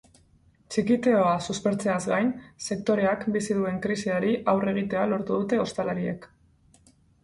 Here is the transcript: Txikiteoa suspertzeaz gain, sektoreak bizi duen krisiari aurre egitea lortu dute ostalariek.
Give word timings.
Txikiteoa 0.75 1.33
suspertzeaz 1.47 1.99
gain, 2.15 2.33
sektoreak 2.69 3.29
bizi 3.37 3.61
duen 3.61 3.79
krisiari 3.87 4.35
aurre 4.57 4.77
egitea 4.77 5.09
lortu 5.15 5.43
dute 5.43 5.65
ostalariek. 5.71 6.33